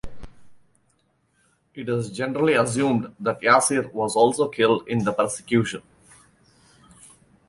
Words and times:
It 1.75 1.87
is 1.87 2.09
generally 2.09 2.53
assumed 2.53 3.13
that 3.19 3.39
Yasir 3.41 3.93
was 3.93 4.15
also 4.15 4.47
killed 4.49 4.87
in 4.87 5.03
the 5.03 5.13
persecution. 5.13 5.83